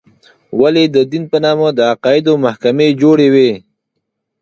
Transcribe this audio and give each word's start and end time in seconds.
ولې 0.61 0.83
د 0.95 0.97
دین 1.11 1.23
په 1.31 1.37
نامه 1.45 1.67
د 1.73 1.79
عقایدو 1.91 2.33
محکمې 2.45 2.87
جوړې 3.01 3.27
وې. 3.33 3.51